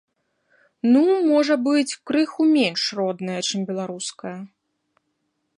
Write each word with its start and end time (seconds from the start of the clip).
Ну, 0.93 1.03
можа 1.31 1.57
быць, 1.67 1.97
крыху 2.11 2.41
менш 2.57 2.81
родная, 3.01 3.39
чым 3.47 3.59
беларуская. 3.71 4.37